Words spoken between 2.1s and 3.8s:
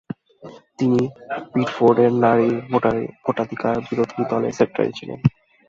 নারী ভোটাধিকার